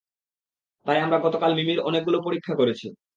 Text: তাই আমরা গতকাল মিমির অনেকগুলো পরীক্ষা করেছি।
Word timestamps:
তাই 0.85 0.99
আমরা 1.01 1.17
গতকাল 1.25 1.51
মিমির 1.57 1.79
অনেকগুলো 1.81 2.17
পরীক্ষা 2.21 2.53
করেছি। 2.55 2.87